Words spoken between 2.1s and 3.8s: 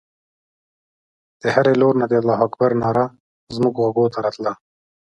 د الله اکبر ناره زموږ